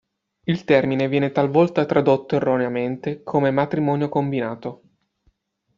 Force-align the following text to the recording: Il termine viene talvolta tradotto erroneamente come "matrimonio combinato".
Il 0.45 0.63
termine 0.63 1.07
viene 1.07 1.31
talvolta 1.31 1.85
tradotto 1.85 2.35
erroneamente 2.35 3.21
come 3.21 3.51
"matrimonio 3.51 4.09
combinato". 4.09 4.81